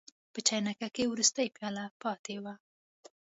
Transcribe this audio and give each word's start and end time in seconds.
په 0.33 0.39
چاینکه 0.47 0.87
کې 0.95 1.03
وروستۍ 1.11 1.47
پیاله 1.55 1.83
پاتې 2.01 2.35
وه. 2.43 2.53